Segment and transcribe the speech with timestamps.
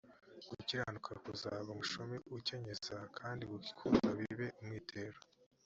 [0.49, 5.19] gukiranuka kuzaba umushumi akenyeza kandi gukunda bibe umwitero